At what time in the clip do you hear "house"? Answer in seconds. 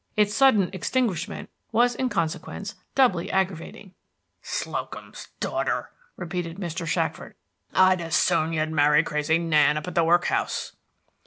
10.25-10.71